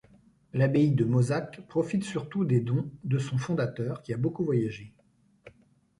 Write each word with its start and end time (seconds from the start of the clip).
L'abbaye 0.53 0.89
de 0.95 1.05
Mozac 1.05 1.61
profite 1.67 2.03
surtout 2.03 2.43
des 2.43 2.59
dons 2.59 2.89
de 3.03 3.19
son 3.19 3.37
fondateur, 3.37 4.01
qui 4.01 4.11
a 4.15 4.17
beaucoup 4.17 4.43
voyagé. 4.43 4.95